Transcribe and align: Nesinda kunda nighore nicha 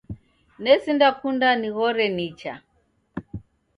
Nesinda 0.63 1.07
kunda 1.19 1.49
nighore 1.59 2.05
nicha 2.15 2.53